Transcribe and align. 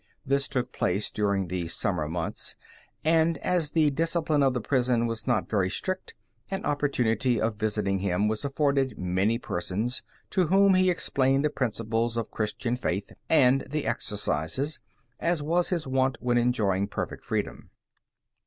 This 0.25 0.47
took 0.47 0.71
place 0.71 1.11
during 1.11 1.47
the 1.47 1.67
summer 1.67 2.07
months, 2.07 2.55
and 3.05 3.37
as 3.37 3.69
the 3.69 3.91
discipline 3.91 4.41
of 4.41 4.55
the 4.55 4.59
prison 4.59 5.05
was 5.05 5.27
not 5.27 5.47
very 5.47 5.69
strict, 5.69 6.15
an 6.49 6.65
opportunity 6.65 7.39
of 7.39 7.57
visiting 7.59 7.99
him 7.99 8.27
was 8.27 8.43
afforded 8.43 8.97
many 8.97 9.37
persons, 9.37 10.01
to 10.31 10.47
whom 10.47 10.73
he 10.73 10.89
explained 10.89 11.45
the 11.45 11.51
principles 11.51 12.17
of 12.17 12.31
Christian 12.31 12.75
faith 12.75 13.11
and 13.29 13.61
the 13.69 13.85
Exercises, 13.85 14.79
as 15.19 15.43
was 15.43 15.69
his 15.69 15.85
wont 15.85 16.17
when 16.19 16.39
enjoying 16.39 16.87
perfect 16.87 17.23
freedom. 17.23 17.69